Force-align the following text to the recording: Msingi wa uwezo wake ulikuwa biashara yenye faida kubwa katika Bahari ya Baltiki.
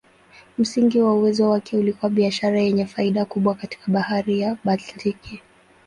Msingi 0.57 0.99
wa 1.01 1.13
uwezo 1.15 1.49
wake 1.49 1.77
ulikuwa 1.77 2.09
biashara 2.09 2.59
yenye 2.59 2.85
faida 2.85 3.25
kubwa 3.25 3.55
katika 3.55 3.91
Bahari 3.91 4.39
ya 4.39 4.57
Baltiki. 4.63 5.41